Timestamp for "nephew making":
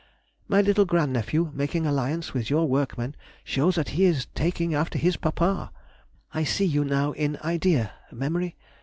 1.13-1.85